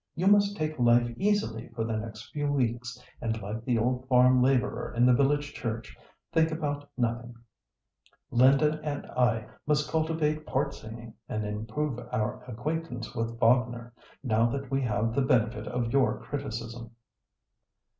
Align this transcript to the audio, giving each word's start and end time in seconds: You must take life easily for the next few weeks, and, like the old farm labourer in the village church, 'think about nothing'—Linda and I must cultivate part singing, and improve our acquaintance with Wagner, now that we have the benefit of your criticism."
You 0.15 0.25
must 0.25 0.57
take 0.57 0.79
life 0.79 1.13
easily 1.15 1.69
for 1.75 1.83
the 1.83 1.95
next 1.95 2.31
few 2.31 2.51
weeks, 2.51 2.99
and, 3.21 3.39
like 3.39 3.63
the 3.63 3.77
old 3.77 4.07
farm 4.07 4.41
labourer 4.41 4.91
in 4.95 5.05
the 5.05 5.13
village 5.13 5.53
church, 5.53 5.95
'think 6.33 6.49
about 6.51 6.89
nothing'—Linda 6.97 8.81
and 8.83 9.05
I 9.11 9.45
must 9.67 9.91
cultivate 9.91 10.47
part 10.47 10.73
singing, 10.73 11.13
and 11.29 11.45
improve 11.45 11.99
our 12.11 12.43
acquaintance 12.45 13.13
with 13.13 13.39
Wagner, 13.39 13.93
now 14.23 14.47
that 14.47 14.71
we 14.71 14.81
have 14.81 15.13
the 15.13 15.21
benefit 15.21 15.67
of 15.67 15.93
your 15.93 16.19
criticism." 16.19 16.95